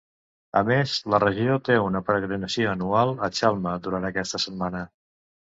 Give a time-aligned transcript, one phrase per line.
[0.59, 4.85] A més, la regió te una peregrinació anual a Chalma durant aquesta setmana.